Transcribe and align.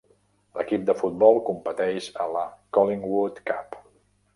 L'equip 0.59 0.87
de 0.87 0.95
futbol 1.01 1.39
competeix 1.51 2.11
a 2.27 2.29
la 2.39 2.49
Collingwood 2.79 3.49
Cup. 3.53 3.83